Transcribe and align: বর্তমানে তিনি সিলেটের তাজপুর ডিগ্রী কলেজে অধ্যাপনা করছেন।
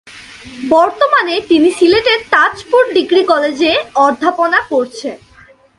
বর্তমানে 0.69 1.35
তিনি 1.49 1.69
সিলেটের 1.71 2.19
তাজপুর 2.29 2.83
ডিগ্রী 2.93 3.23
কলেজে 3.23 3.71
অধ্যাপনা 3.95 4.59
করছেন। 4.69 5.17